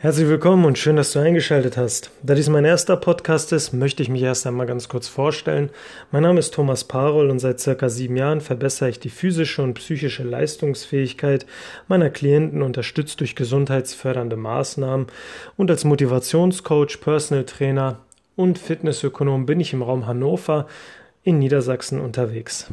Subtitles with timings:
[0.00, 2.12] Herzlich willkommen und schön, dass du eingeschaltet hast.
[2.22, 5.70] Da dies mein erster Podcast ist, möchte ich mich erst einmal ganz kurz vorstellen.
[6.12, 9.74] Mein Name ist Thomas Parol und seit circa sieben Jahren verbessere ich die physische und
[9.74, 11.46] psychische Leistungsfähigkeit
[11.88, 15.08] meiner Klienten unterstützt durch gesundheitsfördernde Maßnahmen
[15.56, 17.98] und als Motivationscoach, Personal Trainer
[18.36, 20.68] und Fitnessökonom bin ich im Raum Hannover
[21.24, 22.72] in Niedersachsen unterwegs.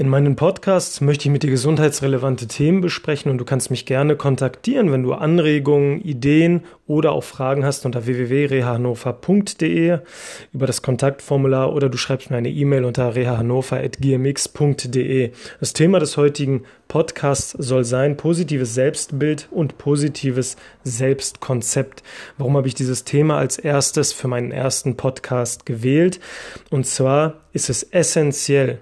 [0.00, 4.16] In meinen Podcasts möchte ich mit dir gesundheitsrelevante Themen besprechen und du kannst mich gerne
[4.16, 9.98] kontaktieren, wenn du Anregungen, Ideen oder auch Fragen hast unter www.rehahannover.de
[10.54, 15.32] über das Kontaktformular oder du schreibst mir eine E-Mail unter rehahannover.gmx.de.
[15.60, 22.02] Das Thema des heutigen Podcasts soll sein positives Selbstbild und positives Selbstkonzept.
[22.38, 26.20] Warum habe ich dieses Thema als erstes für meinen ersten Podcast gewählt?
[26.70, 28.78] Und zwar ist es essentiell,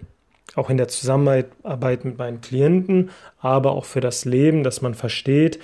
[0.58, 5.58] auch in der Zusammenarbeit mit meinen Klienten, aber auch für das Leben, dass man versteht,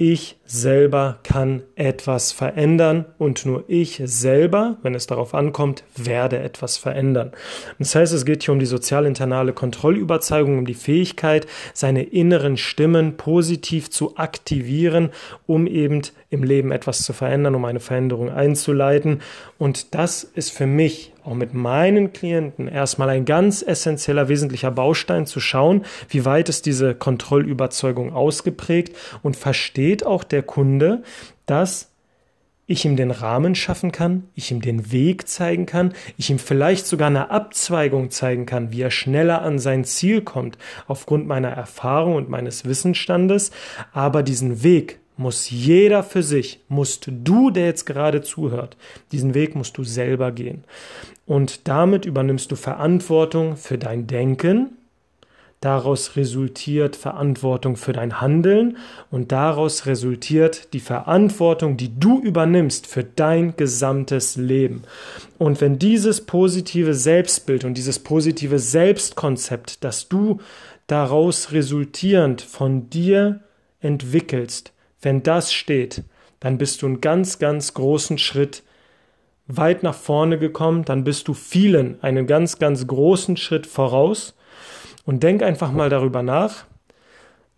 [0.00, 6.76] ich selber kann etwas verändern und nur ich selber, wenn es darauf ankommt, werde etwas
[6.76, 7.32] verändern.
[7.80, 13.16] Das heißt, es geht hier um die sozial-internale Kontrollüberzeugung, um die Fähigkeit, seine inneren Stimmen
[13.16, 15.10] positiv zu aktivieren,
[15.48, 19.22] um eben im Leben etwas zu verändern, um eine Veränderung einzuleiten.
[19.56, 25.26] Und das ist für mich auch mit meinen Klienten erstmal ein ganz essentieller, wesentlicher Baustein
[25.26, 31.02] zu schauen, wie weit ist diese Kontrollüberzeugung ausgeprägt und versteht auch der Kunde,
[31.46, 31.90] dass
[32.70, 36.86] ich ihm den Rahmen schaffen kann, ich ihm den Weg zeigen kann, ich ihm vielleicht
[36.86, 42.16] sogar eine Abzweigung zeigen kann, wie er schneller an sein Ziel kommt, aufgrund meiner Erfahrung
[42.16, 43.52] und meines Wissensstandes,
[43.92, 48.76] aber diesen Weg muss jeder für sich, musst du, der jetzt gerade zuhört,
[49.12, 50.64] diesen Weg musst du selber gehen.
[51.26, 54.78] Und damit übernimmst du Verantwortung für dein Denken,
[55.60, 58.76] daraus resultiert Verantwortung für dein Handeln
[59.10, 64.84] und daraus resultiert die Verantwortung, die du übernimmst für dein gesamtes Leben.
[65.36, 70.38] Und wenn dieses positive Selbstbild und dieses positive Selbstkonzept, das du
[70.86, 73.40] daraus resultierend von dir
[73.80, 76.04] entwickelst, wenn das steht,
[76.40, 78.62] dann bist du einen ganz, ganz großen Schritt
[79.46, 84.36] weit nach vorne gekommen, dann bist du vielen einen ganz, ganz großen Schritt voraus
[85.04, 86.64] und denk einfach mal darüber nach.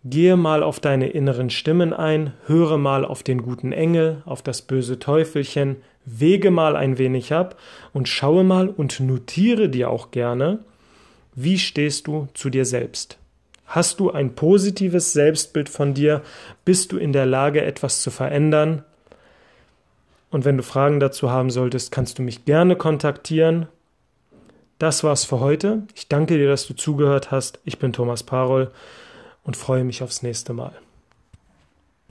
[0.03, 4.63] Gehe mal auf deine inneren Stimmen ein, höre mal auf den guten Engel, auf das
[4.63, 7.59] böse Teufelchen, wege mal ein wenig ab
[7.93, 10.59] und schaue mal und notiere dir auch gerne,
[11.35, 13.20] wie stehst du zu dir selbst.
[13.71, 16.23] Hast du ein positives Selbstbild von dir?
[16.65, 18.83] Bist du in der Lage, etwas zu verändern?
[20.29, 23.67] Und wenn du Fragen dazu haben solltest, kannst du mich gerne kontaktieren.
[24.77, 25.83] Das war's für heute.
[25.95, 27.59] Ich danke dir, dass du zugehört hast.
[27.63, 28.71] Ich bin Thomas Parol
[29.45, 30.73] und freue mich aufs nächste Mal.